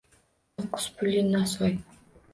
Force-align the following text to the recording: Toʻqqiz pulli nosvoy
Toʻqqiz 0.61 0.87
pulli 1.01 1.21
nosvoy 1.29 1.81